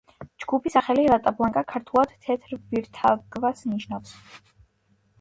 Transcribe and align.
ჯგუფის 0.45 0.73
სახელი 0.77 1.03
„რატა 1.11 1.33
ბლანკა“ 1.41 1.63
ქართულად 1.75 2.17
„თეთრ 2.25 2.59
ვირთაგვას“ 2.75 3.65
ნიშნავს. 3.75 4.21